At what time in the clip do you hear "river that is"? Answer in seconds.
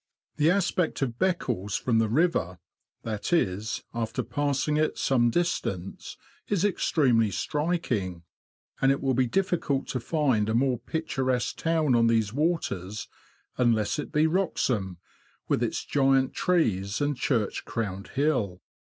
2.09-3.83